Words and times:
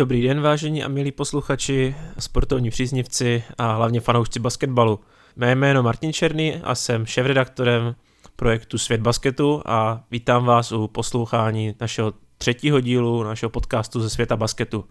Dobrý 0.00 0.22
den, 0.22 0.40
vážení 0.40 0.84
a 0.84 0.88
milí 0.88 1.12
posluchači, 1.12 1.94
sportovní 2.18 2.70
příznivci 2.70 3.44
a 3.58 3.72
hlavně 3.72 4.00
fanoušci 4.00 4.40
basketbalu. 4.40 5.00
Mé 5.36 5.54
jméno 5.54 5.82
Martin 5.82 6.12
Černý 6.12 6.54
a 6.54 6.74
jsem 6.74 7.06
šéf-redaktorem 7.06 7.94
projektu 8.36 8.78
Svět 8.78 9.00
basketu 9.00 9.62
a 9.66 10.04
vítám 10.10 10.44
vás 10.44 10.72
u 10.72 10.88
poslouchání 10.88 11.74
našeho 11.80 12.12
třetího 12.38 12.80
dílu 12.80 13.22
našeho 13.22 13.50
podcastu 13.50 14.00
ze 14.00 14.10
světa 14.10 14.36
basketu. 14.36 14.84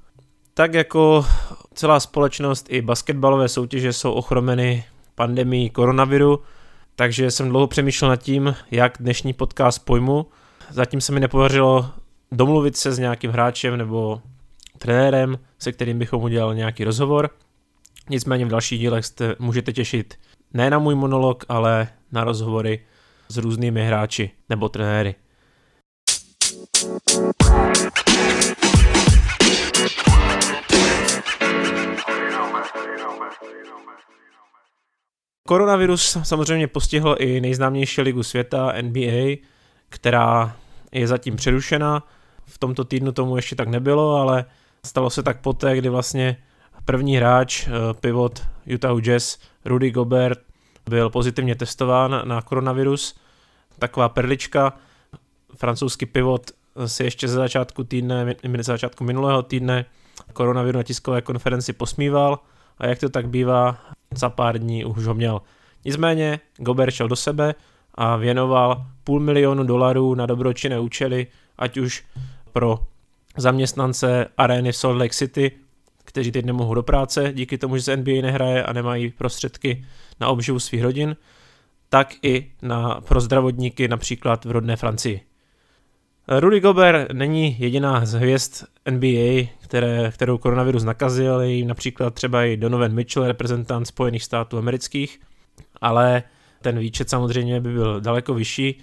Tak 0.54 0.74
jako 0.74 1.26
celá 1.74 2.00
společnost 2.00 2.66
i 2.70 2.82
basketbalové 2.82 3.48
soutěže 3.48 3.94
jsou 3.94 4.12
ochromeny 4.12 4.84
pandemí 5.16 5.70
koronaviru, 5.70 6.40
takže 6.96 7.32
jsem 7.32 7.50
dlouho 7.50 7.68
přemýšlel 7.68 8.10
nad 8.10 8.24
tím, 8.24 8.56
jak 8.72 8.98
dnešní 9.00 9.34
podcast 9.34 9.86
pojmu. 9.86 10.26
Zatím 10.70 11.02
se 11.02 11.12
mi 11.12 11.20
nepodařilo 11.20 11.90
domluvit 12.32 12.78
se 12.78 12.92
s 12.92 13.00
nějakým 13.00 13.32
hráčem 13.32 13.78
nebo 13.78 14.22
trenérem, 14.80 15.40
se 15.60 15.72
kterým 15.72 16.00
bychom 16.00 16.24
udělali 16.24 16.56
nějaký 16.56 16.84
rozhovor. 16.84 17.30
Nicméně 18.10 18.46
v 18.46 18.50
dalších 18.50 18.80
dílech 18.80 19.06
jste, 19.06 19.36
můžete 19.40 19.74
těšit 19.74 20.14
ne 20.54 20.70
na 20.70 20.80
můj 20.80 20.96
monolog, 20.96 21.46
ale 21.50 21.88
na 22.12 22.24
rozhovory 22.24 22.86
s 23.30 23.38
různými 23.38 23.86
hráči 23.86 24.32
nebo 24.50 24.70
trenéry. 24.70 25.16
Koronavirus 35.48 36.18
samozřejmě 36.24 36.68
postihl 36.68 37.16
i 37.20 37.42
nejznámější 37.42 38.02
ligu 38.02 38.24
světa 38.24 38.74
NBA, 38.82 39.36
která 39.90 40.56
je 40.92 41.08
zatím 41.08 41.36
přerušena. 41.36 42.04
V 42.46 42.58
tomto 42.58 42.84
týdnu 42.84 43.12
tomu 43.12 43.36
ještě 43.36 43.56
tak 43.56 43.68
nebylo, 43.68 44.16
ale 44.16 44.46
stalo 44.86 45.10
se 45.10 45.24
tak 45.24 45.42
poté, 45.42 45.78
kdy 45.78 45.90
vlastně 45.90 46.38
první 46.86 47.18
hráč, 47.18 47.68
eh, 47.68 47.72
pivot 47.94 48.44
Utah 48.66 49.00
Jazz, 49.00 49.38
Rudy 49.66 49.92
Gobert, 49.92 50.40
byl 50.90 51.10
pozitivně 51.10 51.56
testován 51.56 52.22
na 52.24 52.42
koronavirus. 52.42 53.16
Taková 53.80 54.10
perlička, 54.10 54.74
francouzský 55.56 56.06
pivot 56.06 56.52
si 56.86 57.04
ještě 57.04 57.28
ze 57.28 57.36
začátku 57.36 57.84
týdne, 57.84 58.36
ze 58.58 58.64
začátku 58.64 59.04
minulého 59.04 59.44
týdne 59.44 59.86
koronaviru 60.34 60.78
na 60.78 60.84
tiskové 60.84 61.22
konferenci 61.22 61.74
posmíval 61.74 62.40
a 62.78 62.88
jak 62.88 63.00
to 63.00 63.10
tak 63.10 63.30
bývá, 63.30 63.78
za 64.16 64.30
pár 64.30 64.58
dní 64.58 64.86
už 64.86 65.06
ho 65.06 65.14
měl. 65.14 65.42
Nicméně 65.86 66.40
Gobert 66.58 66.94
šel 66.94 67.08
do 67.08 67.16
sebe 67.16 67.56
a 67.96 68.16
věnoval 68.16 68.86
půl 69.04 69.20
milionu 69.20 69.64
dolarů 69.64 70.16
na 70.16 70.26
dobročinné 70.26 70.80
účely, 70.80 71.28
ať 71.58 71.78
už 71.78 72.06
pro 72.54 72.80
zaměstnance 73.42 74.28
arény 74.38 74.72
v 74.72 74.76
Salt 74.76 75.00
Lake 75.00 75.14
City, 75.14 75.52
kteří 76.06 76.32
teď 76.32 76.46
nemohou 76.46 76.74
do 76.74 76.84
práce 76.84 77.32
díky 77.34 77.58
tomu, 77.58 77.78
že 77.78 77.84
se 77.84 77.98
NBA 77.98 78.22
nehraje 78.22 78.64
a 78.64 78.74
nemají 78.74 79.12
prostředky 79.12 79.86
na 80.20 80.28
obživu 80.28 80.60
svých 80.60 80.84
rodin, 80.84 81.16
tak 81.90 82.14
i 82.24 82.52
na, 82.62 83.02
pro 83.02 83.22
zdravotníky 83.22 83.88
například 83.88 84.46
v 84.46 84.52
rodné 84.52 84.76
Francii. 84.76 85.22
Rudy 86.28 86.60
Gobert 86.60 87.12
není 87.14 87.56
jediná 87.60 88.06
z 88.06 88.14
hvězd 88.14 88.64
NBA, 88.90 89.48
které, 89.60 90.12
kterou 90.12 90.38
koronavirus 90.38 90.84
nakazil, 90.84 91.40
je 91.40 91.66
například 91.66 92.14
třeba 92.14 92.44
i 92.44 92.58
Donovan 92.58 92.94
Mitchell, 92.94 93.28
reprezentant 93.28 93.88
Spojených 93.88 94.24
států 94.24 94.58
amerických, 94.58 95.20
ale 95.82 96.24
ten 96.62 96.80
výčet 96.80 97.10
samozřejmě 97.10 97.62
by 97.62 97.74
byl 97.74 98.02
daleko 98.02 98.34
vyšší, 98.34 98.80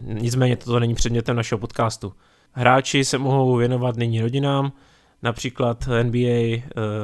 nicméně 0.00 0.56
toto 0.56 0.80
není 0.80 0.94
předmětem 0.94 1.36
našeho 1.36 1.58
podcastu. 1.58 2.12
Hráči 2.52 3.04
se 3.04 3.18
mohou 3.18 3.56
věnovat 3.56 3.96
nyní 3.96 4.20
rodinám, 4.20 4.72
například 5.22 5.88
NBA 6.02 6.18
eh, 6.18 6.62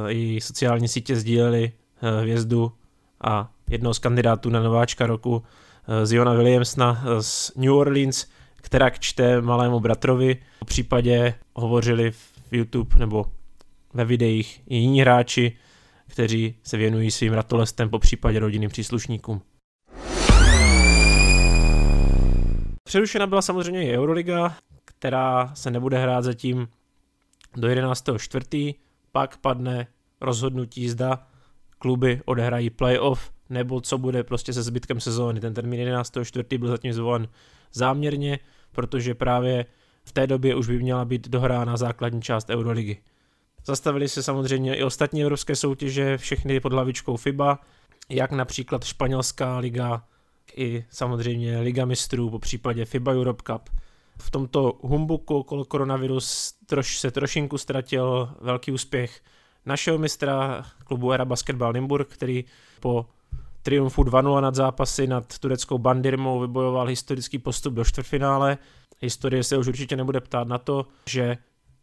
i 0.09 0.41
sociální 0.41 0.89
sítě 0.89 1.17
sdíleli 1.17 1.73
eh, 2.03 2.21
hvězdu 2.21 2.73
a 3.21 3.51
jednoho 3.71 3.95
z 3.95 3.99
kandidátů 3.99 4.51
na 4.51 4.63
nováčka 4.63 5.07
roku 5.07 5.43
eh, 5.89 6.07
Ziona 6.07 6.33
Williamsona 6.33 7.05
z 7.21 7.53
New 7.57 7.75
Orleans, 7.75 8.27
která 8.57 8.91
čte 8.91 9.41
malému 9.41 9.81
bratrovi. 9.81 10.37
V 10.63 10.67
případě 10.67 11.35
hovořili 11.55 12.11
v 12.11 12.53
YouTube 12.53 12.99
nebo 12.99 13.27
ve 13.95 14.05
videích 14.05 14.63
i 14.67 14.77
jiní 14.77 15.01
hráči, 15.01 15.57
kteří 16.07 16.55
se 16.63 16.77
věnují 16.77 17.11
svým 17.11 17.33
ratolestem 17.33 17.89
po 17.91 17.99
případě 17.99 18.39
rodinným 18.39 18.71
příslušníkům. 18.71 19.41
Přerušena 22.85 23.27
byla 23.27 23.43
samozřejmě 23.43 23.87
i 23.87 23.99
Euroliga, 23.99 24.57
která 25.05 25.51
se 25.55 25.71
nebude 25.71 25.99
hrát 25.99 26.25
zatím 26.25 26.69
do 27.57 27.69
11.4. 27.69 28.75
Pak 29.13 29.37
padne 29.37 29.87
rozhodnutí, 30.21 30.89
zda 30.89 31.27
kluby 31.79 32.21
odehrají 32.25 32.71
playoff, 32.71 33.31
nebo 33.51 33.81
co 33.81 33.99
bude 33.99 34.25
prostě 34.25 34.53
se 34.53 34.63
zbytkem 34.63 35.01
sezóny. 35.01 35.41
Ten 35.41 35.55
termín 35.55 35.81
11.4. 35.81 36.59
byl 36.59 36.69
zatím 36.69 36.93
zvolen 36.93 37.29
záměrně, 37.73 38.39
protože 38.73 39.15
právě 39.15 39.67
v 40.05 40.13
té 40.13 40.27
době 40.27 40.55
už 40.55 40.67
by 40.67 40.79
měla 40.79 41.05
být 41.05 41.29
dohrána 41.29 41.77
základní 41.77 42.23
část 42.23 42.51
Euroligy. 42.51 42.97
Zastavili 43.67 44.09
se 44.09 44.23
samozřejmě 44.23 44.77
i 44.77 44.85
ostatní 44.85 45.23
evropské 45.23 45.57
soutěže, 45.57 46.19
všechny 46.19 46.61
pod 46.61 46.73
hlavičkou 46.73 47.17
FIBA, 47.17 47.59
jak 48.09 48.33
například 48.33 48.85
španělská 48.85 49.59
liga, 49.59 50.05
i 50.57 50.85
samozřejmě 50.91 51.61
Liga 51.61 51.85
mistrů, 51.85 52.31
po 52.31 52.39
případě 52.39 52.85
FIBA 52.85 53.13
Europe 53.13 53.43
Cup. 53.47 53.84
V 54.19 54.31
tomto 54.31 54.79
humbuku 54.83 55.37
okolo 55.37 55.65
koronavirus 55.65 56.53
troš, 56.67 56.99
se 56.99 57.11
trošinku 57.11 57.59
ztratil 57.59 58.29
velký 58.41 58.73
úspěch 58.73 59.21
našeho 59.67 59.99
mistra 59.99 60.65
klubu 60.85 61.13
Era 61.13 61.25
Basketball 61.25 61.73
Nymburk, 61.73 62.09
který 62.09 62.45
po 62.81 63.07
triumfu 63.63 64.03
2-0 64.03 64.41
nad 64.41 64.55
zápasy 64.55 65.07
nad 65.07 65.39
tureckou 65.39 65.79
Bandirmou 65.79 66.41
vybojoval 66.41 66.87
historický 66.87 67.39
postup 67.39 67.75
do 67.75 67.85
čtvrtfinále. 67.85 68.59
Historie 69.01 69.45
se 69.45 69.59
už 69.59 69.67
určitě 69.67 69.97
nebude 69.97 70.21
ptát 70.21 70.49
na 70.49 70.59
to, 70.59 70.87
že 71.09 71.37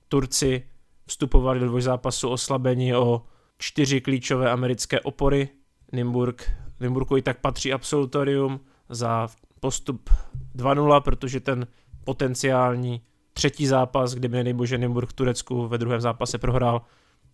Turci 0.08 0.63
vstupovali 1.06 1.59
do 1.59 1.68
dvojzápasu 1.68 2.30
oslabení 2.30 2.96
o 2.96 3.22
čtyři 3.58 4.02
klíčové 4.02 4.52
americké 4.52 5.00
opory. 5.00 5.50
Nymburk, 5.92 6.52
Nymburku 6.80 7.18
i 7.18 7.22
tak 7.22 7.40
patří 7.40 7.74
absolutorium 7.74 8.59
za 8.90 9.28
postup 9.59 10.09
2-0, 10.56 11.02
protože 11.02 11.40
ten 11.40 11.68
potenciální 12.11 13.01
třetí 13.33 13.67
zápas, 13.67 14.13
kdyby 14.13 14.44
nejbože 14.44 14.77
Nymburk 14.77 15.09
v 15.09 15.13
Turecku 15.13 15.67
ve 15.67 15.77
druhém 15.77 16.01
zápase 16.01 16.38
prohrál, 16.38 16.81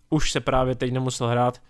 už 0.10 0.32
se 0.32 0.40
právě 0.40 0.76
teď 0.76 0.94
nemusel 0.94 1.28
hrát, 1.28 1.62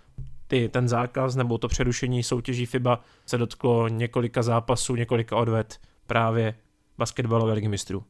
ty, 0.47 0.69
ten 0.69 0.87
zákaz 0.87 1.35
nebo 1.35 1.57
to 1.57 1.67
přerušení 1.67 2.23
soutěží 2.23 2.65
FIBA 2.65 2.99
se 3.25 3.37
dotklo 3.37 3.87
několika 3.87 4.43
zápasů, 4.43 4.95
několika 4.95 5.35
odvet 5.35 5.79
právě 6.07 6.55
basketbalové 6.97 7.53
ligy 7.53 7.67
mistrů. 7.67 8.03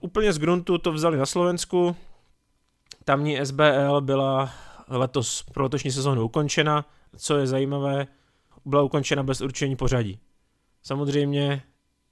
Úplně 0.00 0.32
z 0.32 0.38
gruntu 0.38 0.78
to 0.78 0.92
vzali 0.92 1.18
na 1.18 1.26
Slovensku. 1.26 1.96
Tamní 3.04 3.38
SBL 3.44 4.00
byla 4.00 4.50
letos 4.88 5.42
pro 5.42 5.62
letošní 5.62 5.90
sezónu 5.90 6.24
ukončena. 6.24 6.84
Co 7.16 7.36
je 7.36 7.46
zajímavé, 7.46 8.06
byla 8.64 8.82
ukončena 8.82 9.22
bez 9.22 9.40
určení 9.40 9.76
pořadí. 9.76 10.20
Samozřejmě 10.88 11.62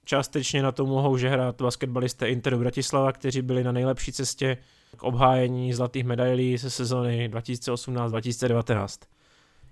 částečně 0.05 0.63
na 0.63 0.71
to 0.71 0.85
mohou 0.85 1.17
že 1.17 1.29
hrát 1.29 1.61
basketbalisté 1.61 2.29
Interu 2.29 2.59
Bratislava, 2.59 3.11
kteří 3.11 3.41
byli 3.41 3.63
na 3.63 3.71
nejlepší 3.71 4.11
cestě 4.11 4.57
k 4.97 5.03
obhájení 5.03 5.73
zlatých 5.73 6.03
medailí 6.05 6.57
se 6.57 6.69
sezóny 6.69 7.29
2018-2019. 7.29 9.07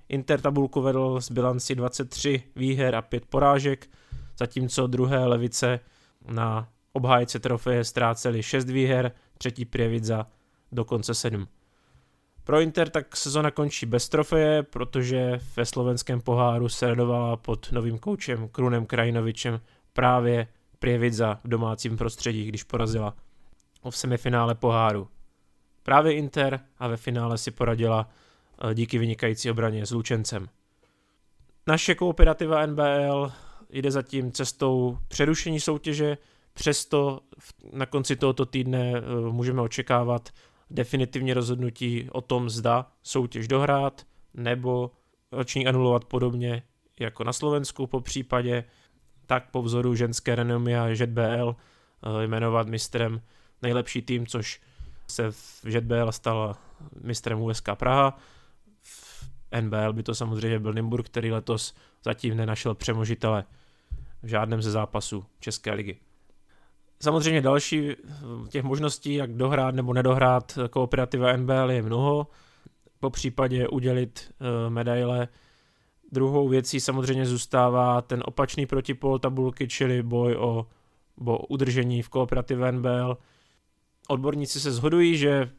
Inter 0.10 0.42
tabulku 0.42 0.82
vedl 0.82 1.22
z 1.22 1.32
bilanci 1.32 1.76
23 1.76 2.44
výher 2.56 2.96
a 2.96 3.02
5 3.02 3.26
porážek, 3.26 3.90
zatímco 4.38 4.88
druhé 4.88 5.26
levice 5.26 5.80
na 6.28 6.70
obhájce 6.94 7.40
trofeje 7.40 7.84
ztráceli 7.84 8.44
6 8.44 8.70
výher, 8.70 9.12
třetí 9.38 9.66
Prievidza 9.66 10.28
dokonce 10.72 11.14
7. 11.14 11.48
Pro 12.46 12.60
Inter 12.60 12.90
tak 12.90 13.16
sezona 13.16 13.52
končí 13.52 13.86
bez 13.86 14.10
trofeje, 14.10 14.64
protože 14.64 15.40
ve 15.56 15.66
slovenském 15.66 16.22
poháru 16.22 16.70
se 16.70 16.88
radovala 16.88 17.38
pod 17.38 17.72
novým 17.72 18.00
koučem 18.00 18.50
Krunem 18.50 18.86
Krajinovičem 18.86 19.62
právě 19.94 20.48
Prievidza 20.80 21.40
v 21.44 21.48
domácím 21.48 21.98
prostředí, 21.98 22.46
když 22.46 22.64
porazila 22.64 23.16
v 23.90 23.98
semifinále 23.98 24.56
poháru. 24.56 25.08
Právě 25.84 26.14
Inter 26.14 26.60
a 26.78 26.88
ve 26.88 26.98
finále 26.98 27.38
si 27.38 27.52
poradila 27.52 28.10
eh, 28.70 28.74
díky 28.74 28.98
vynikající 28.98 29.52
obraně 29.52 29.86
s 29.86 29.92
Lučencem. 29.92 30.48
Naše 31.68 31.96
kooperativa 31.96 32.66
NBL 32.66 33.32
jde 33.70 33.92
zatím 33.92 34.32
cestou 34.32 34.98
přerušení 35.08 35.60
soutěže, 35.60 36.18
přesto 36.54 37.20
na 37.74 37.86
konci 37.86 38.16
tohoto 38.16 38.46
týdne 38.46 38.94
eh, 38.96 39.02
můžeme 39.32 39.62
očekávat 39.62 40.30
definitivně 40.70 41.34
rozhodnutí 41.34 42.10
o 42.12 42.22
tom, 42.22 42.50
zda 42.50 42.92
soutěž 43.04 43.48
dohrát 43.48 44.06
nebo 44.34 44.92
ročník 45.32 45.68
anulovat 45.68 46.06
podobně 46.06 46.64
jako 47.00 47.24
na 47.24 47.34
Slovensku 47.34 47.88
po 47.88 48.02
případě, 48.02 48.64
tak 49.26 49.52
po 49.52 49.62
vzoru 49.62 49.96
ženské 49.96 50.36
renomy 50.36 50.78
a 50.78 50.96
ŽBL 50.96 51.56
jmenovat 52.28 52.68
mistrem 52.68 53.22
nejlepší 53.62 54.02
tým, 54.02 54.28
což 54.28 54.62
se 55.08 55.32
v 55.32 55.66
JetBL 55.66 56.12
stal 56.12 56.56
mistrem 57.02 57.42
USK 57.42 57.70
Praha. 57.74 58.18
V 58.82 59.30
NBL 59.62 59.94
by 59.94 60.04
to 60.04 60.16
samozřejmě 60.16 60.60
byl 60.60 60.74
Nymburk, 60.74 61.06
který 61.06 61.32
letos 61.32 61.76
zatím 62.04 62.38
nenašel 62.38 62.76
přemožitele 62.76 63.44
v 64.24 64.28
žádném 64.28 64.62
ze 64.62 64.72
zápasů 64.72 65.26
České 65.40 65.74
ligy. 65.74 65.98
Samozřejmě 67.00 67.42
další 67.42 67.92
těch 68.50 68.64
možností, 68.64 69.14
jak 69.14 69.34
dohrát 69.34 69.76
nebo 69.76 69.94
nedohrát 69.94 70.60
kooperativa 70.70 71.38
NBL 71.38 71.72
je 71.72 71.82
mnoho. 71.82 72.28
Po 73.00 73.10
případě 73.10 73.68
udělit 73.68 74.32
eh, 74.40 74.70
medaile. 74.70 75.28
Druhou 76.12 76.48
věcí 76.48 76.80
samozřejmě 76.80 77.26
zůstává 77.26 78.02
ten 78.02 78.24
opačný 78.26 78.66
protipol 78.66 79.20
tabulky, 79.20 79.68
čili 79.68 80.04
boj 80.04 80.36
o, 80.36 80.68
o 81.26 81.38
udržení 81.48 82.02
v 82.02 82.10
kooperativě 82.10 82.72
NBL. 82.72 83.18
Odborníci 84.08 84.60
se 84.60 84.72
shodují, 84.72 85.18
že 85.18 85.50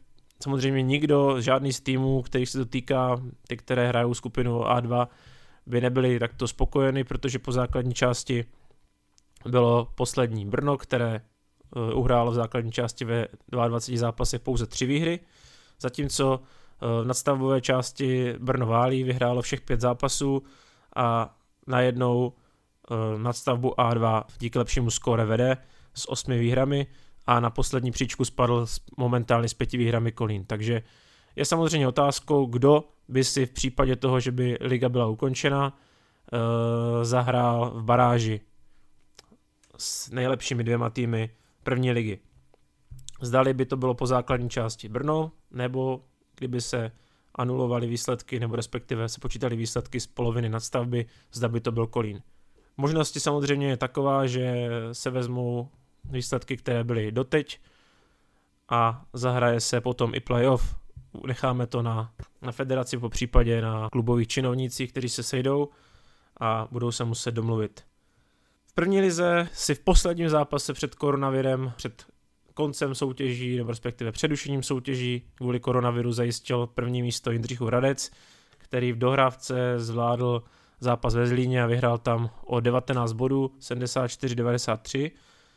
samozřejmě 0.43 0.81
nikdo, 0.81 1.41
žádný 1.41 1.73
z 1.73 1.81
týmů, 1.81 2.21
který 2.21 2.45
se 2.45 2.57
to 2.57 2.65
týká, 2.65 3.21
ty, 3.47 3.57
které 3.57 3.87
hrajou 3.87 4.13
skupinu 4.13 4.59
A2, 4.59 5.07
by 5.65 5.81
nebyli 5.81 6.19
takto 6.19 6.47
spokojeni, 6.47 7.03
protože 7.03 7.39
po 7.39 7.51
základní 7.51 7.93
části 7.93 8.45
bylo 9.45 9.87
poslední 9.95 10.45
Brno, 10.45 10.77
které 10.77 11.15
eh, 11.15 11.93
uhrálo 11.93 12.31
v 12.31 12.35
základní 12.35 12.71
části 12.71 13.05
ve 13.05 13.27
22 13.67 13.99
zápasech 13.99 14.41
pouze 14.41 14.65
tři 14.65 14.85
výhry, 14.85 15.19
zatímco 15.81 16.39
eh, 16.41 17.03
v 17.03 17.07
nadstavbové 17.07 17.61
části 17.61 18.35
Brno 18.39 18.65
Válí 18.65 19.03
vyhrálo 19.03 19.41
všech 19.41 19.61
pět 19.61 19.81
zápasů 19.81 20.43
a 20.95 21.35
najednou 21.67 22.33
eh, 22.91 23.17
nadstavbu 23.17 23.69
A2 23.69 24.23
díky 24.39 24.59
lepšímu 24.59 24.91
skóre 24.91 25.25
vede 25.25 25.57
s 25.93 26.11
osmi 26.11 26.39
výhrami 26.39 26.87
a 27.25 27.39
na 27.39 27.49
poslední 27.49 27.91
příčku 27.91 28.25
spadl 28.25 28.65
momentálně 28.97 29.49
s 29.49 29.53
pěti 29.53 29.77
výhrami 29.77 30.11
Kolín. 30.11 30.45
Takže 30.45 30.81
je 31.35 31.45
samozřejmě 31.45 31.87
otázkou, 31.87 32.45
kdo 32.45 32.83
by 33.07 33.23
si 33.23 33.45
v 33.45 33.51
případě 33.51 33.95
toho, 33.95 34.19
že 34.19 34.31
by 34.31 34.57
liga 34.61 34.89
byla 34.89 35.07
ukončena, 35.07 35.77
zahrál 37.03 37.71
v 37.75 37.83
baráži 37.83 38.41
s 39.77 40.09
nejlepšími 40.11 40.63
dvěma 40.63 40.89
týmy 40.89 41.29
první 41.63 41.91
ligy. 41.91 42.19
Zdali 43.21 43.53
by 43.53 43.65
to 43.65 43.77
bylo 43.77 43.93
po 43.93 44.07
základní 44.07 44.49
části 44.49 44.89
Brno, 44.89 45.31
nebo 45.51 46.03
kdyby 46.35 46.61
se 46.61 46.91
anulovaly 47.35 47.87
výsledky, 47.87 48.39
nebo 48.39 48.55
respektive 48.55 49.09
se 49.09 49.19
počítali 49.19 49.55
výsledky 49.55 49.99
z 49.99 50.07
poloviny 50.07 50.49
nadstavby, 50.49 51.05
zda 51.33 51.47
by 51.47 51.61
to 51.61 51.71
byl 51.71 51.87
Kolín. 51.87 52.21
Možnosti 52.77 53.19
samozřejmě 53.19 53.67
je 53.67 53.77
taková, 53.77 54.27
že 54.27 54.69
se 54.91 55.09
vezmou 55.09 55.69
výsledky, 56.03 56.57
které 56.57 56.83
byly 56.83 57.11
doteď 57.11 57.59
a 58.69 59.05
zahraje 59.13 59.59
se 59.59 59.81
potom 59.81 60.15
i 60.15 60.19
playoff. 60.19 60.75
Necháme 61.25 61.67
to 61.67 61.81
na, 61.81 62.11
na 62.41 62.51
federaci, 62.51 62.97
po 62.97 63.09
případě 63.09 63.61
na 63.61 63.89
klubových 63.91 64.27
činovnících, 64.27 64.91
kteří 64.91 65.09
se 65.09 65.23
sejdou 65.23 65.69
a 66.39 66.67
budou 66.71 66.91
se 66.91 67.03
muset 67.03 67.31
domluvit 67.31 67.83
první 68.77 69.01
lize 69.01 69.49
si 69.53 69.75
v 69.75 69.79
posledním 69.79 70.29
zápase 70.29 70.73
před 70.73 70.95
koronavirem, 70.95 71.71
před 71.75 72.05
koncem 72.53 72.95
soutěží, 72.95 73.57
nebo 73.57 73.69
respektive 73.69 74.11
předušením 74.11 74.63
soutěží 74.63 75.23
kvůli 75.35 75.59
koronaviru 75.59 76.11
zajistil 76.11 76.67
první 76.67 77.01
místo 77.01 77.31
Jindřichu 77.31 77.65
Hradec, 77.65 78.11
který 78.57 78.91
v 78.91 78.97
dohrávce 78.97 79.79
zvládl 79.79 80.43
zápas 80.79 81.15
ve 81.15 81.27
Zlíně 81.27 81.63
a 81.63 81.67
vyhrál 81.67 81.97
tam 81.97 82.29
o 82.45 82.59
19 82.59 83.13
bodů, 83.13 83.51
74-93. 83.59 85.11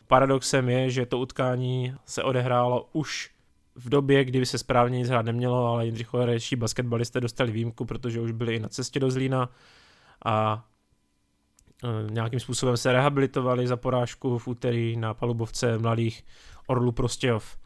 Paradoxem 0.07 0.69
je, 0.69 0.91
že 0.91 1.07
to 1.07 1.19
utkání 1.19 1.95
se 2.05 2.23
odehrálo 2.23 2.89
už 2.93 3.31
v 3.75 3.89
době, 3.89 4.25
kdy 4.25 4.47
se 4.47 4.59
správně 4.59 4.99
nic 4.99 5.09
hrát 5.09 5.27
nemělo, 5.27 5.67
ale 5.67 5.85
Jindřichovečtí 5.85 6.57
basketbalisté 6.57 7.21
dostali 7.21 7.53
výjimku, 7.53 7.85
protože 7.85 8.21
už 8.21 8.33
byli 8.33 8.55
i 8.55 8.61
na 8.61 8.69
cestě 8.69 9.01
do 9.01 9.11
Zlína 9.11 9.49
a 10.25 10.65
nějakým 12.11 12.41
způsobem 12.41 12.77
se 12.77 12.93
rehabilitovali 12.93 13.67
za 13.67 13.77
porážku 13.77 14.39
v 14.39 14.49
úterý 14.49 14.97
na 14.97 15.15
palubovce 15.15 15.79
mladých 15.79 16.25
Orlu 16.67 16.93
Prostějov. 16.93 17.57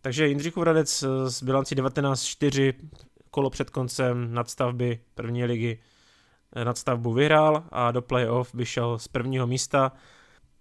Takže 0.00 0.28
Jindřichův 0.28 0.64
Radec 0.64 1.02
eh, 1.02 1.30
s 1.30 1.42
bilancí 1.42 1.74
19-4 1.74 2.74
kolo 3.30 3.50
před 3.50 3.70
koncem 3.70 4.34
nadstavby 4.34 5.00
první 5.14 5.44
ligy 5.44 5.78
eh, 6.56 6.64
nadstavbu 6.64 7.12
vyhrál 7.12 7.64
a 7.72 7.90
do 7.90 8.02
playoff 8.02 8.54
by 8.54 8.66
šel 8.66 8.98
z 8.98 9.08
prvního 9.08 9.46
místa. 9.46 9.92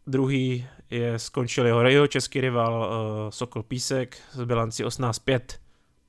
Druhý 0.08 0.68
je 0.90 1.20
skončil 1.20 1.66
jeho, 1.66 1.82
jeho 1.82 2.08
český 2.08 2.42
rival 2.42 2.90
Sokol 3.30 3.64
Písek 3.64 4.18
s 4.32 4.44
bilancí 4.44 4.84
18-5. 4.84 5.40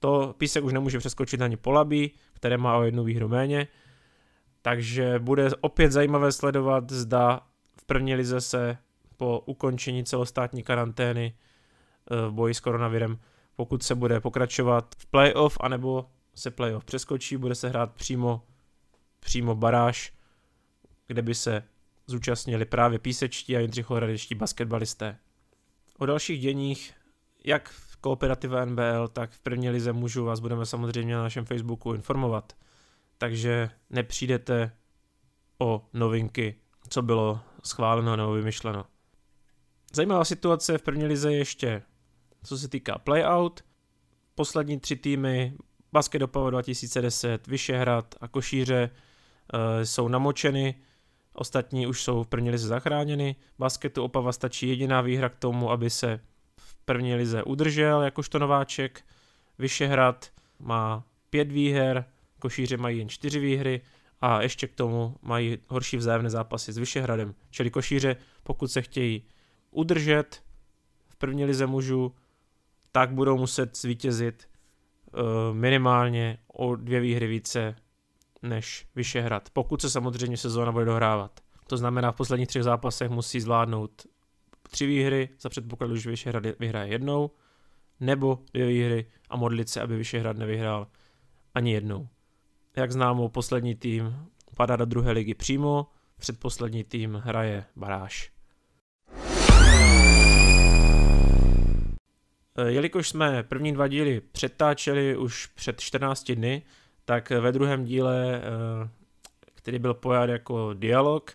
To 0.00 0.34
Písek 0.38 0.64
už 0.64 0.72
nemůže 0.72 0.98
přeskočit 0.98 1.42
ani 1.42 1.56
Polabí, 1.56 2.12
které 2.32 2.56
má 2.56 2.76
o 2.76 2.82
jednu 2.82 3.04
výhru 3.04 3.28
méně. 3.28 3.68
Takže 4.66 5.18
bude 5.18 5.50
opět 5.60 5.92
zajímavé 5.92 6.32
sledovat, 6.32 6.90
zda 6.90 7.40
v 7.76 7.84
první 7.84 8.14
lize 8.14 8.40
se 8.40 8.78
po 9.16 9.42
ukončení 9.46 10.04
celostátní 10.04 10.62
karantény 10.62 11.34
eh, 12.10 12.28
v 12.28 12.32
boji 12.32 12.54
s 12.54 12.60
koronavirem, 12.60 13.18
pokud 13.56 13.82
se 13.82 13.94
bude 13.94 14.20
pokračovat 14.20 14.94
v 14.98 15.06
playoff, 15.06 15.56
anebo 15.60 16.06
se 16.34 16.50
playoff 16.50 16.84
přeskočí, 16.84 17.36
bude 17.36 17.54
se 17.54 17.68
hrát 17.68 17.92
přímo, 17.92 18.42
přímo 19.20 19.54
baráž, 19.54 20.12
kde 21.06 21.22
by 21.22 21.34
se 21.34 21.62
zúčastnili 22.06 22.64
právě 22.64 22.98
písečtí 22.98 23.56
a 23.56 23.60
jindřichohradečtí 23.60 24.34
basketbalisté. 24.34 25.18
O 25.98 26.06
dalších 26.06 26.40
děních, 26.40 26.94
jak 27.44 27.68
v 27.68 27.96
kooperativě 27.96 28.66
NBL, 28.66 29.08
tak 29.12 29.30
v 29.30 29.40
první 29.40 29.70
lize 29.70 29.92
můžu 29.92 30.24
vás 30.24 30.40
budeme 30.40 30.66
samozřejmě 30.66 31.14
na 31.14 31.22
našem 31.22 31.44
Facebooku 31.44 31.94
informovat 31.94 32.52
takže 33.24 33.70
nepřijdete 33.90 34.72
o 35.58 35.86
novinky, 35.92 36.54
co 36.88 37.02
bylo 37.02 37.40
schváleno 37.62 38.16
nebo 38.16 38.32
vymyšleno. 38.32 38.84
Zajímavá 39.92 40.24
situace 40.24 40.78
v 40.78 40.82
první 40.82 41.04
lize 41.04 41.32
ještě, 41.32 41.82
co 42.42 42.58
se 42.58 42.68
týká 42.68 42.98
playout. 42.98 43.64
Poslední 44.34 44.80
tři 44.80 44.96
týmy, 44.96 45.54
Basket 45.92 46.22
Opava 46.22 46.50
2010, 46.50 47.46
Vyšehrad 47.46 48.14
a 48.20 48.28
Košíře 48.28 48.90
e, 49.80 49.86
jsou 49.86 50.08
namočeny, 50.08 50.74
ostatní 51.32 51.86
už 51.86 52.02
jsou 52.02 52.22
v 52.22 52.26
první 52.28 52.50
lize 52.50 52.68
zachráněny. 52.68 53.36
Basketu 53.58 54.04
Opava 54.04 54.32
stačí 54.32 54.68
jediná 54.68 55.00
výhra 55.00 55.28
k 55.28 55.36
tomu, 55.36 55.70
aby 55.70 55.90
se 55.90 56.20
v 56.56 56.76
první 56.76 57.14
lize 57.14 57.42
udržel 57.42 58.02
jakožto 58.02 58.38
nováček. 58.38 59.04
Vyšehrad 59.58 60.30
má 60.58 61.04
pět 61.30 61.52
výher, 61.52 62.13
Košíře 62.44 62.76
mají 62.76 62.98
jen 62.98 63.08
čtyři 63.08 63.40
výhry 63.40 63.80
a 64.20 64.42
ještě 64.42 64.66
k 64.68 64.74
tomu 64.74 65.16
mají 65.22 65.58
horší 65.68 65.96
vzájemné 65.96 66.30
zápasy 66.30 66.72
s 66.72 66.78
Vyšehradem. 66.78 67.34
Čili 67.50 67.70
Košíře, 67.70 68.16
pokud 68.42 68.68
se 68.68 68.82
chtějí 68.82 69.22
udržet 69.70 70.42
v 71.08 71.16
první 71.16 71.44
lize 71.44 71.66
mužů, 71.66 72.14
tak 72.92 73.12
budou 73.12 73.38
muset 73.38 73.76
zvítězit 73.76 74.48
uh, 75.12 75.20
minimálně 75.56 76.38
o 76.46 76.76
dvě 76.76 77.00
výhry 77.00 77.26
více 77.26 77.76
než 78.42 78.86
Vyšehrad, 78.94 79.50
pokud 79.50 79.80
se 79.80 79.90
samozřejmě 79.90 80.36
sezóna 80.36 80.72
bude 80.72 80.84
dohrávat. 80.84 81.40
To 81.66 81.76
znamená, 81.76 82.12
v 82.12 82.16
posledních 82.16 82.48
třech 82.48 82.62
zápasech 82.62 83.10
musí 83.10 83.40
zvládnout 83.40 84.06
tři 84.70 84.86
výhry, 84.86 85.28
za 85.40 85.48
předpokladu, 85.48 85.96
že 85.96 86.10
Vyšehrad 86.10 86.44
vyhraje 86.58 86.92
jednou, 86.92 87.30
nebo 88.00 88.38
dvě 88.52 88.66
výhry 88.66 89.06
a 89.30 89.36
modlit 89.36 89.68
se, 89.68 89.80
aby 89.80 89.96
Vyšehrad 89.96 90.36
nevyhrál 90.36 90.86
ani 91.54 91.72
jednou. 91.72 92.08
Jak 92.76 92.92
známo, 92.92 93.28
poslední 93.28 93.74
tým 93.74 94.16
padá 94.56 94.76
do 94.76 94.84
druhé 94.84 95.12
ligy 95.12 95.34
přímo, 95.34 95.86
předposlední 96.18 96.84
tým 96.84 97.22
hraje 97.24 97.64
baráž. 97.76 98.30
Eh, 102.56 102.70
jelikož 102.70 103.08
jsme 103.08 103.42
první 103.42 103.72
dva 103.72 103.88
díly 103.88 104.20
přetáčeli 104.20 105.16
už 105.16 105.46
před 105.46 105.80
14 105.80 106.32
dny, 106.34 106.62
tak 107.04 107.30
ve 107.30 107.52
druhém 107.52 107.84
díle, 107.84 108.42
eh, 108.42 108.88
který 109.54 109.78
byl 109.78 109.94
pojat 109.94 110.30
jako 110.30 110.74
dialog 110.74 111.32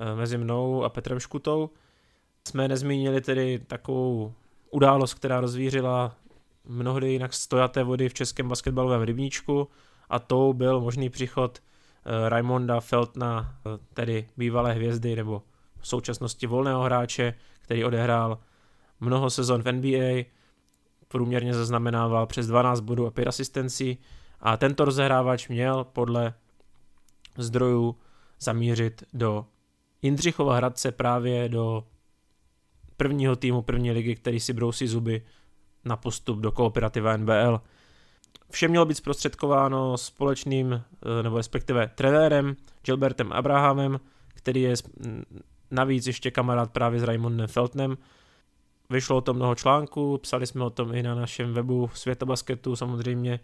eh, 0.00 0.14
mezi 0.14 0.38
mnou 0.38 0.84
a 0.84 0.88
Petrem 0.88 1.20
Škutou, 1.20 1.70
jsme 2.48 2.68
nezmínili 2.68 3.20
tedy 3.20 3.58
takovou 3.58 4.32
událost, 4.70 5.14
která 5.14 5.40
rozvířila 5.40 6.16
mnohdy 6.64 7.12
jinak 7.12 7.34
stojaté 7.34 7.84
vody 7.84 8.08
v 8.08 8.14
českém 8.14 8.48
basketbalovém 8.48 9.02
rybníčku, 9.02 9.68
a 10.08 10.18
tou 10.18 10.52
byl 10.52 10.80
možný 10.80 11.10
příchod 11.10 11.58
uh, 11.58 12.28
Raimonda 12.28 12.80
Feltna, 12.80 13.40
uh, 13.40 13.72
tedy 13.94 14.28
bývalé 14.36 14.72
hvězdy 14.72 15.16
nebo 15.16 15.42
v 15.78 15.88
současnosti 15.88 16.46
volného 16.46 16.82
hráče, 16.82 17.34
který 17.60 17.84
odehrál 17.84 18.38
mnoho 19.00 19.30
sezon 19.30 19.62
v 19.62 19.72
NBA, 19.72 20.24
průměrně 21.08 21.54
zaznamenával 21.54 22.26
přes 22.26 22.46
12 22.46 22.80
bodů 22.80 23.06
a 23.06 23.10
5 23.10 23.28
asistencí 23.28 23.98
a 24.40 24.56
tento 24.56 24.84
rozehrávač 24.84 25.48
měl 25.48 25.84
podle 25.84 26.34
zdrojů 27.38 27.96
zamířit 28.40 29.04
do 29.12 29.46
Jindřichova 30.02 30.56
Hradce 30.56 30.92
právě 30.92 31.48
do 31.48 31.84
prvního 32.96 33.36
týmu 33.36 33.62
první 33.62 33.90
ligy, 33.90 34.14
který 34.14 34.40
si 34.40 34.52
brousí 34.52 34.86
zuby 34.86 35.22
na 35.84 35.96
postup 35.96 36.38
do 36.38 36.52
kooperativa 36.52 37.16
NBL. 37.16 37.60
Vše 38.50 38.68
mělo 38.68 38.86
být 38.86 38.94
zprostředkováno 38.94 39.98
společným, 39.98 40.72
eh, 40.72 41.22
nebo 41.22 41.36
respektive 41.36 41.90
trenérem 41.94 42.56
Gilbertem 42.84 43.32
Abrahamem, 43.32 44.00
který 44.34 44.62
je 44.62 44.74
navíc 45.70 46.06
ještě 46.06 46.30
kamarád 46.30 46.72
právě 46.72 47.00
s 47.00 47.02
Raimondem 47.02 47.46
Feltnem. 47.46 47.98
Vyšlo 48.90 49.16
o 49.16 49.20
tom 49.20 49.36
mnoho 49.36 49.54
článků, 49.54 50.18
psali 50.18 50.46
jsme 50.46 50.64
o 50.64 50.70
tom 50.70 50.94
i 50.94 51.02
na 51.02 51.14
našem 51.14 51.54
webu 51.54 51.90
Světa 51.94 52.26
basketu, 52.26 52.76
samozřejmě 52.76 53.40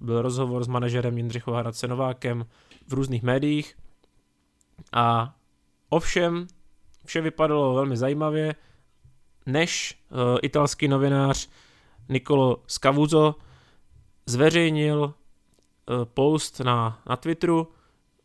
byl 0.00 0.22
rozhovor 0.22 0.64
s 0.64 0.68
manažerem 0.68 1.16
Jindřichova 1.16 1.60
Hradce 1.60 1.88
Novákem 1.88 2.46
v 2.88 2.92
různých 2.92 3.22
médiích. 3.22 3.76
A 4.92 5.34
ovšem, 5.88 6.46
vše 7.06 7.20
vypadalo 7.20 7.74
velmi 7.74 7.96
zajímavě, 7.96 8.54
než 9.46 9.98
uh, 10.10 10.18
italský 10.42 10.88
novinář 10.88 11.48
Nicolo 12.08 12.62
Scavuzo 12.66 13.34
zveřejnil 14.26 15.02
uh, 15.04 16.04
post 16.04 16.60
na, 16.60 17.02
na 17.08 17.16
Twitteru, 17.16 17.68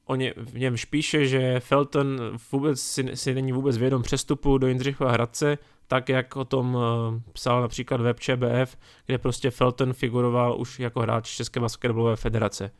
o 0.06 0.16
ně, 0.16 0.34
v 0.38 0.60
něm 0.60 0.76
píše, 0.90 1.28
že 1.28 1.60
Felton 1.60 2.38
vůbec 2.52 2.82
si, 2.82 3.18
si 3.18 3.34
není 3.34 3.52
vůbec 3.52 3.78
vědom 3.78 4.02
přestupu 4.02 4.58
do 4.58 4.68
Jindřichova 4.68 5.12
Hradce, 5.12 5.58
tak 5.88 6.10
jak 6.10 6.36
o 6.36 6.46
tom 6.46 6.76
uh, 6.76 6.82
psal 7.34 7.62
například 7.62 8.02
web 8.02 8.20
ČBF, 8.20 8.78
kde 9.06 9.18
prostě 9.18 9.52
Felton 9.52 9.94
figuroval 9.94 10.60
už 10.60 10.80
jako 10.80 11.00
hráč 11.00 11.36
České 11.36 11.60
basketbalové 11.60 12.16
federace. 12.16 12.72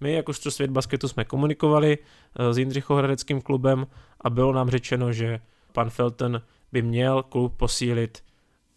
My 0.00 0.12
jakožto 0.12 0.50
svět 0.50 0.70
basketu 0.70 1.08
jsme 1.08 1.24
komunikovali 1.24 1.98
uh, 1.98 2.52
s 2.52 2.58
Jindřichohradeckým 2.58 3.40
klubem 3.40 3.86
a 4.20 4.30
bylo 4.30 4.52
nám 4.52 4.70
řečeno, 4.70 5.12
že 5.12 5.40
pan 5.72 5.90
Felton 5.90 6.42
by 6.72 6.82
měl 6.82 7.22
klub 7.22 7.56
posílit 7.56 8.22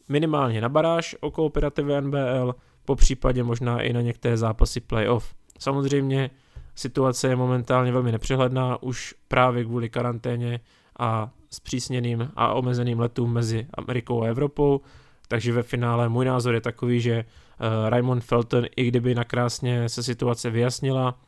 minimálně 0.09 0.61
na 0.61 0.69
baráž 0.69 1.15
o 1.19 1.31
kooperativě 1.31 2.01
NBL, 2.01 2.55
po 2.85 2.95
případě 2.95 3.43
možná 3.43 3.81
i 3.81 3.93
na 3.93 4.01
některé 4.01 4.37
zápasy 4.37 4.79
playoff. 4.79 5.35
Samozřejmě 5.59 6.29
situace 6.75 7.27
je 7.27 7.35
momentálně 7.35 7.91
velmi 7.91 8.11
nepřehledná, 8.11 8.83
už 8.83 9.15
právě 9.27 9.63
kvůli 9.65 9.89
karanténě 9.89 10.59
a 10.99 11.29
zpřísněným 11.49 12.31
a 12.35 12.53
omezeným 12.53 12.99
letům 12.99 13.33
mezi 13.33 13.67
Amerikou 13.73 14.23
a 14.23 14.27
Evropou, 14.27 14.81
takže 15.27 15.53
ve 15.53 15.63
finále 15.63 16.09
můj 16.09 16.25
názor 16.25 16.53
je 16.53 16.61
takový, 16.61 17.01
že 17.01 17.25
uh, 17.25 17.89
Raymond 17.89 18.23
Felton, 18.23 18.65
i 18.75 18.87
kdyby 18.87 19.15
nakrásně 19.15 19.89
se 19.89 20.03
situace 20.03 20.49
vyjasnila 20.49 21.19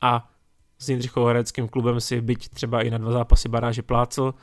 a 0.00 0.30
s 0.78 0.88
Jindřichovo 0.88 1.30
klubem 1.70 2.00
si 2.00 2.20
byť 2.20 2.48
třeba 2.48 2.82
i 2.82 2.90
na 2.90 2.98
dva 2.98 3.12
zápasy 3.12 3.48
baráže 3.48 3.82
plácel, 3.82 4.34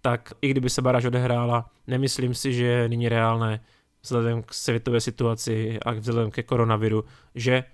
tak 0.00 0.32
i 0.42 0.50
kdyby 0.50 0.70
se 0.70 0.82
baráž 0.82 1.04
odehrála, 1.04 1.70
nemyslím 1.86 2.34
si, 2.34 2.54
že 2.54 2.64
je 2.64 2.88
nyní 2.88 3.08
reálné 3.08 3.60
vzhledem 4.02 4.42
k 4.42 4.54
světové 4.54 5.00
situaci 5.00 5.78
a 5.80 5.92
vzhledem 5.92 6.30
ke 6.30 6.42
koronaviru, 6.42 7.04
že 7.34 7.64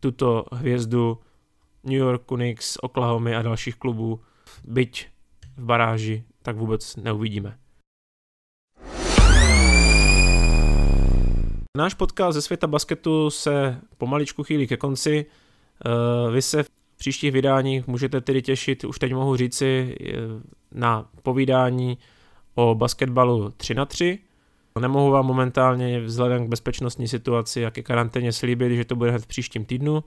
tuto 0.00 0.44
hvězdu 0.52 1.18
New 1.84 1.98
York 1.98 2.22
Knicks, 2.26 2.76
Oklahoma 2.82 3.38
a 3.38 3.42
dalších 3.42 3.76
klubů, 3.76 4.20
byť 4.64 5.08
v 5.56 5.64
baráži, 5.64 6.24
tak 6.42 6.56
vůbec 6.56 6.96
neuvidíme. 6.96 7.58
Náš 11.76 11.94
podcast 11.94 12.34
ze 12.34 12.42
světa 12.42 12.66
basketu 12.66 13.30
se 13.30 13.80
pomaličku 13.98 14.42
chýlí 14.44 14.66
ke 14.66 14.76
konci. 14.76 15.26
Eh, 15.26 16.30
vy 16.30 16.42
se 16.42 16.62
v 16.62 16.70
příštích 16.96 17.32
vydáních 17.32 17.86
můžete 17.86 18.20
tedy 18.20 18.42
těšit, 18.42 18.84
už 18.84 18.98
teď 18.98 19.14
mohu 19.14 19.36
říci, 19.36 19.96
eh, 20.00 20.12
na 20.72 21.08
povídání 21.22 21.98
o 22.54 22.74
basketbalu 22.74 23.50
3 23.50 23.74
na 23.74 23.86
3. 23.86 24.18
Nemohu 24.80 25.10
vám 25.10 25.26
momentálně 25.26 26.00
vzhledem 26.00 26.46
k 26.46 26.48
bezpečnostní 26.48 27.08
situaci 27.08 27.66
a 27.66 27.70
ke 27.70 27.82
karanténě 27.82 28.32
slíbit, 28.32 28.76
že 28.76 28.84
to 28.84 28.96
bude 28.96 29.10
hned 29.10 29.22
v 29.22 29.26
příštím 29.26 29.64
týdnu. 29.64 30.04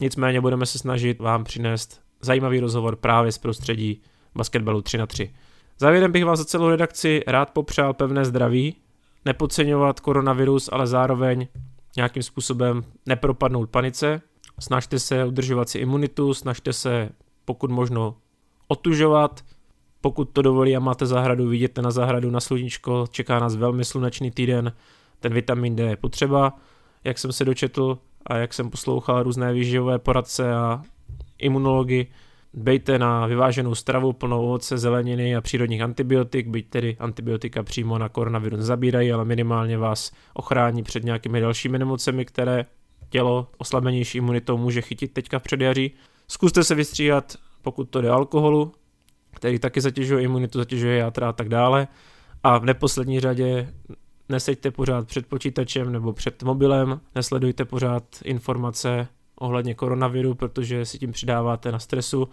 Nicméně 0.00 0.40
budeme 0.40 0.66
se 0.66 0.78
snažit 0.78 1.20
vám 1.20 1.44
přinést 1.44 2.00
zajímavý 2.20 2.60
rozhovor 2.60 2.96
právě 2.96 3.32
z 3.32 3.38
prostředí 3.38 4.00
basketbalu 4.34 4.82
3 4.82 4.98
na 4.98 5.06
3. 5.06 5.34
Závěrem 5.78 6.12
bych 6.12 6.24
vám 6.24 6.36
za 6.36 6.44
celou 6.44 6.68
redakci 6.68 7.22
rád 7.26 7.50
popřál 7.50 7.94
pevné 7.94 8.24
zdraví, 8.24 8.76
nepodceňovat 9.24 10.00
koronavirus, 10.00 10.68
ale 10.72 10.86
zároveň 10.86 11.46
nějakým 11.96 12.22
způsobem 12.22 12.84
nepropadnout 13.06 13.70
panice. 13.70 14.22
Snažte 14.60 14.98
se 14.98 15.24
udržovat 15.24 15.68
si 15.68 15.78
imunitu, 15.78 16.34
snažte 16.34 16.72
se 16.72 17.08
pokud 17.44 17.70
možno 17.70 18.16
otužovat, 18.68 19.44
pokud 20.02 20.24
to 20.24 20.42
dovolí 20.42 20.76
a 20.76 20.80
máte 20.80 21.06
zahradu, 21.06 21.48
vidíte 21.48 21.82
na 21.82 21.90
zahradu, 21.90 22.30
na 22.30 22.40
sluníčko, 22.40 23.06
čeká 23.10 23.38
nás 23.38 23.56
velmi 23.56 23.84
slunečný 23.84 24.30
týden, 24.30 24.72
ten 25.20 25.34
vitamin 25.34 25.76
D 25.76 25.82
je 25.82 25.96
potřeba, 25.96 26.56
jak 27.04 27.18
jsem 27.18 27.32
se 27.32 27.44
dočetl 27.44 27.98
a 28.26 28.36
jak 28.36 28.54
jsem 28.54 28.70
poslouchal 28.70 29.22
různé 29.22 29.52
výživové 29.52 29.98
poradce 29.98 30.54
a 30.54 30.82
imunology, 31.38 32.06
Bejte 32.54 32.98
na 32.98 33.26
vyváženou 33.26 33.74
stravu 33.74 34.12
plnou 34.12 34.42
ovoce, 34.42 34.78
zeleniny 34.78 35.36
a 35.36 35.40
přírodních 35.40 35.80
antibiotik, 35.80 36.48
byť 36.48 36.68
tedy 36.68 36.96
antibiotika 37.00 37.62
přímo 37.62 37.98
na 37.98 38.08
koronavirus 38.08 38.58
nezabírají, 38.58 39.12
ale 39.12 39.24
minimálně 39.24 39.78
vás 39.78 40.12
ochrání 40.34 40.82
před 40.82 41.04
nějakými 41.04 41.40
dalšími 41.40 41.78
nemocemi, 41.78 42.24
které 42.24 42.64
tělo 43.10 43.48
oslabenější 43.58 44.18
imunitou 44.18 44.56
může 44.56 44.80
chytit 44.82 45.12
teďka 45.12 45.38
v 45.38 45.42
předjaří. 45.42 45.92
Zkuste 46.28 46.64
se 46.64 46.74
vystříhat, 46.74 47.36
pokud 47.62 47.84
to 47.90 48.00
jde 48.00 48.10
alkoholu, 48.10 48.72
který 49.34 49.58
taky 49.58 49.80
zatěžuje 49.80 50.22
imunitu, 50.22 50.58
zatěžuje 50.58 50.98
játra 50.98 51.28
a 51.28 51.32
tak 51.32 51.48
dále. 51.48 51.88
A 52.42 52.58
v 52.58 52.64
neposlední 52.64 53.20
řadě 53.20 53.72
neseďte 54.28 54.70
pořád 54.70 55.06
před 55.06 55.26
počítačem 55.26 55.92
nebo 55.92 56.12
před 56.12 56.42
mobilem, 56.42 57.00
nesledujte 57.14 57.64
pořád 57.64 58.04
informace 58.24 59.08
ohledně 59.38 59.74
koronaviru, 59.74 60.34
protože 60.34 60.84
si 60.84 60.98
tím 60.98 61.12
přidáváte 61.12 61.72
na 61.72 61.78
stresu. 61.78 62.28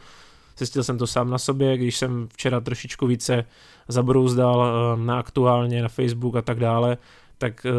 Zjistil 0.57 0.83
jsem 0.83 0.97
to 0.97 1.07
sám 1.07 1.29
na 1.29 1.37
sobě, 1.37 1.77
když 1.77 1.97
jsem 1.97 2.27
včera 2.33 2.59
trošičku 2.59 3.07
více 3.07 3.45
zabrouzdal 3.87 4.65
eh, 4.65 5.05
na 5.05 5.19
aktuálně, 5.19 5.81
na 5.81 5.87
Facebook 5.87 6.35
a 6.35 6.41
tak 6.41 6.59
dále, 6.59 6.97
tak 7.37 7.65
eh, 7.65 7.71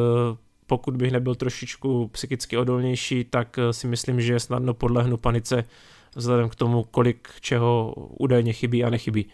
pokud 0.66 0.96
bych 0.96 1.12
nebyl 1.12 1.34
trošičku 1.34 2.08
psychicky 2.08 2.56
odolnější, 2.56 3.24
tak 3.24 3.58
eh, 3.58 3.72
si 3.72 3.86
myslím, 3.86 4.20
že 4.20 4.40
snadno 4.40 4.74
podlehnu 4.74 5.16
panice 5.16 5.64
vzhledem 6.16 6.48
k 6.48 6.54
tomu, 6.54 6.82
kolik 6.90 7.28
čeho 7.40 7.94
údajně 7.96 8.52
chybí 8.52 8.84
a 8.84 8.90
nechybí. 8.90 9.26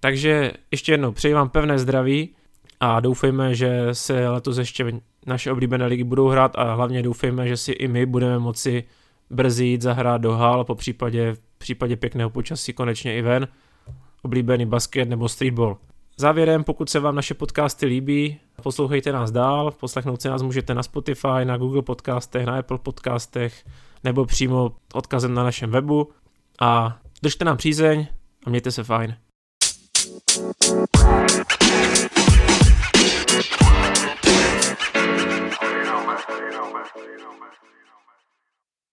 Takže 0.00 0.52
ještě 0.70 0.92
jednou 0.92 1.12
přeji 1.12 1.34
vám 1.34 1.48
pevné 1.48 1.78
zdraví 1.78 2.34
a 2.80 3.00
doufejme, 3.00 3.54
že 3.54 3.88
se 3.92 4.28
letos 4.28 4.58
ještě 4.58 5.00
naše 5.26 5.52
oblíbené 5.52 5.86
ligy 5.86 6.04
budou 6.04 6.28
hrát 6.28 6.58
a 6.58 6.74
hlavně 6.74 7.02
doufejme, 7.02 7.48
že 7.48 7.56
si 7.56 7.72
i 7.72 7.88
my 7.88 8.06
budeme 8.06 8.38
moci 8.38 8.84
brzy 9.30 9.64
jít 9.64 9.82
zahrát 9.82 10.20
do 10.20 10.32
hal, 10.32 10.64
po 10.64 10.74
případě, 10.74 11.32
v 11.32 11.40
případě 11.58 11.96
pěkného 11.96 12.30
počasí 12.30 12.72
konečně 12.72 13.16
i 13.16 13.22
ven, 13.22 13.48
oblíbený 14.22 14.66
basket 14.66 15.08
nebo 15.08 15.28
streetball. 15.28 15.76
Závěrem, 16.16 16.64
pokud 16.64 16.90
se 16.90 17.00
vám 17.00 17.14
naše 17.14 17.34
podcasty 17.34 17.86
líbí, 17.86 18.38
poslouchejte 18.62 19.12
nás 19.12 19.30
dál, 19.30 19.70
poslechnout 19.70 20.22
si 20.22 20.28
nás 20.28 20.42
můžete 20.42 20.74
na 20.74 20.82
Spotify, 20.82 21.44
na 21.44 21.56
Google 21.56 21.82
podcastech, 21.82 22.46
na 22.46 22.58
Apple 22.58 22.78
podcastech 22.78 23.64
nebo 24.04 24.24
přímo 24.24 24.76
odkazem 24.94 25.34
na 25.34 25.44
našem 25.44 25.70
webu 25.70 26.08
a 26.60 26.98
držte 27.22 27.44
nám 27.44 27.56
přízeň 27.56 28.06
a 28.46 28.50
mějte 28.50 28.72
se 28.72 28.84
fajn. 28.84 29.16